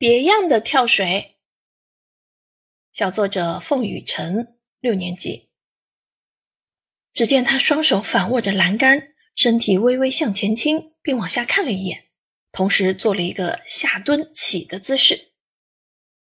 [0.00, 1.36] 别样的跳水。
[2.90, 5.50] 小作者凤雨晨，六年级。
[7.12, 12.06] 只见他双手反握着栏杆，身体微微向前倾，并往下看了一眼，
[12.50, 15.32] 同时做了一个下蹲起的姿势。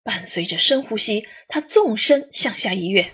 [0.01, 3.11] 伴随着深呼吸，他纵身向下一跃。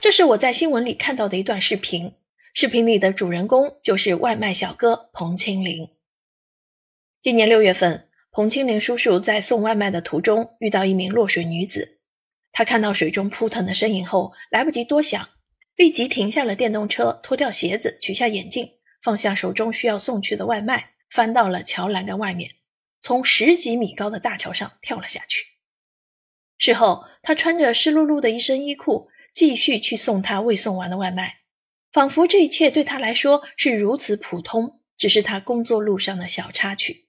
[0.00, 2.14] 这是我在新闻里看到的一段视频，
[2.54, 5.88] 视频里的主人公就是外卖小哥彭清林。
[7.20, 8.06] 今年六月份。
[8.32, 11.98] 彭清林叔叔在送外卖的途中遇到一名落水女子，
[12.52, 15.28] 他看到水中扑腾的身影后，来不及多想，
[15.74, 22.52] 立即停下了电动车，脱掉鞋子，取下眼镜，放下手中需要送去的外卖，翻到了桥栏杆外面，
[23.00, 25.46] 从十几米高的大桥上跳了下去。
[26.56, 31.40] 事后，他穿着湿漉漉的一身衣裤，继续去送他未送完的外卖，
[31.90, 37.08] 仿佛这一切对他来说是如此普通，只是他工作路上的小插曲。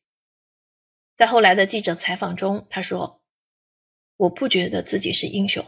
[1.21, 3.21] 在后来的记者采访中，他说
[4.17, 5.63] ：“我不觉得自己是英雄，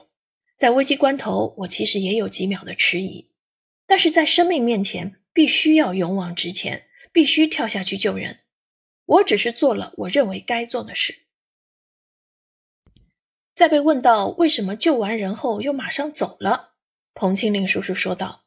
[0.58, 3.30] 在危机关头，我其实也有几秒的迟疑，
[3.86, 8.39] 但是在生命面前，必须要勇往直前，必须跳下去救人。
[9.05, 11.19] 我只是做了我认为该做的事。”
[13.53, 16.72] 在被问到为什么救完人后又马上走了，
[17.14, 18.45] 彭清林叔叔说道：“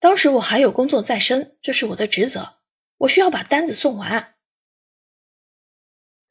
[0.00, 2.60] 当时我还有工作在身，这是我的职责，
[2.96, 4.30] 我需要把单子送完。”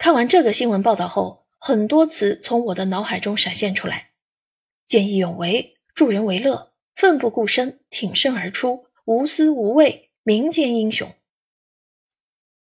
[0.04, 4.10] 看完这个新闻报道后，很多词从我的脑海中闪现出来：
[4.86, 11.10] 见义勇为、助人为乐、奋不顾身、挺身而出、无私无畏、民间英雄。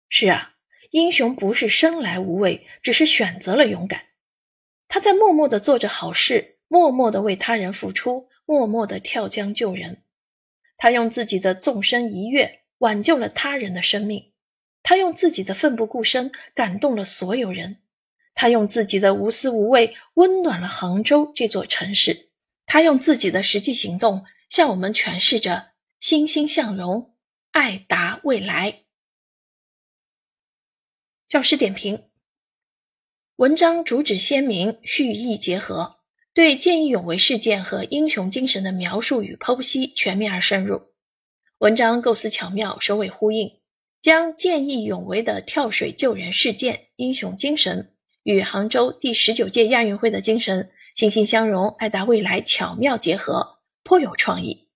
[0.08, 0.54] 是啊，
[0.92, 4.04] 英雄不是生来无畏，只是选择了勇敢。
[4.88, 10.04] 他在默默的做着好事，默默的为他人付出，默默的跳江救人。
[10.78, 14.31] 他用自己的纵身一跃，挽救了他人的生命。
[14.84, 17.78] 他用自己的奋不顾身感动了所有人，
[18.34, 22.30] 他用自己的无私无畏温暖了杭州这座城市，
[22.66, 27.16] 他用自己的实际行动向我们诠释着欣欣向荣、
[27.52, 28.84] 爱达未来。
[31.30, 32.10] 教师点评：
[33.36, 36.00] 文章主旨鲜明，蓄意结合，
[36.34, 40.92] 对见义勇为事件和英雄精神的描述与剖析全面而深入。
[41.60, 43.61] 文章构思巧妙，首尾呼应。
[44.02, 54.71] 将见义勇为的跳水救人事件、英雄精神与杭州第十九届亚运会的精神“欣欣相融、爱达未来”巧妙结合，颇有创意。